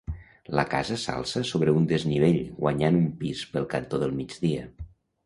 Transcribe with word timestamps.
La 0.59 0.63
casa 0.69 0.95
s'alça 1.01 1.43
sobre 1.49 1.75
un 1.81 1.85
desnivell, 1.91 2.39
guanyant 2.63 2.97
un 3.01 3.05
pis 3.21 3.45
pel 3.53 3.69
cantó 3.75 4.01
del 4.05 4.17
migdia. 4.23 4.65